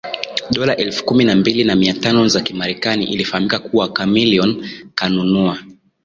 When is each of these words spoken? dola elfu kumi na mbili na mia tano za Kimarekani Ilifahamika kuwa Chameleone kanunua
dola 0.51 0.77
elfu 0.77 1.05
kumi 1.05 1.23
na 1.25 1.35
mbili 1.35 1.63
na 1.63 1.75
mia 1.75 1.93
tano 1.93 2.27
za 2.27 2.41
Kimarekani 2.41 3.05
Ilifahamika 3.13 3.59
kuwa 3.59 3.89
Chameleone 3.89 4.69
kanunua 4.95 5.59